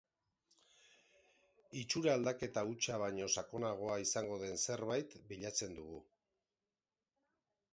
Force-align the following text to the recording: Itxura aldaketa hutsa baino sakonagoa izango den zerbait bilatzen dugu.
Itxura 1.81 2.15
aldaketa 2.19 2.63
hutsa 2.69 2.97
baino 3.03 3.27
sakonagoa 3.41 3.99
izango 4.05 4.39
den 4.45 4.59
zerbait 4.71 5.15
bilatzen 5.33 5.77
dugu. 5.83 6.01